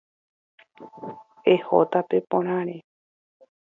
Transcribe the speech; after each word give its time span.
Eho 1.53 1.77
tape 1.91 2.17
porãre. 2.29 2.77